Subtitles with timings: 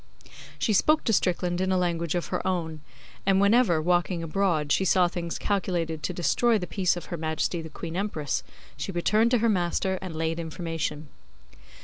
[0.57, 2.81] She spoke to Strickland in a language of her own;
[3.23, 7.61] and whenever, walking abroad, she saw things calculated to destroy the peace of Her Majesty
[7.61, 8.41] the Queen Empress,
[8.75, 11.09] she returned to her master and laid information.